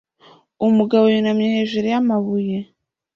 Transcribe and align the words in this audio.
Umugabo 0.67 1.05
yunamye 1.13 1.47
hejuru 1.55 1.85
yamabuye 1.93 2.57